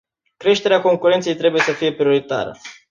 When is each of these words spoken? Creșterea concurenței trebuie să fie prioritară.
Creșterea 0.37 0.81
concurenței 0.81 1.35
trebuie 1.35 1.61
să 1.61 1.71
fie 1.71 1.93
prioritară. 1.93 2.53